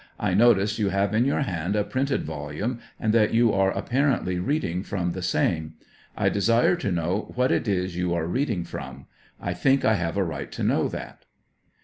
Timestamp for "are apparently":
3.53-4.39